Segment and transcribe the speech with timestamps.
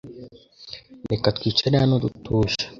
[1.11, 2.61] Reka twicare hano dutuje.